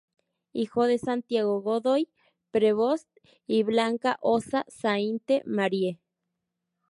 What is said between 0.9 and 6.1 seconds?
Santiago Godoy Prevost y Blanca Ossa Sainte-Marie.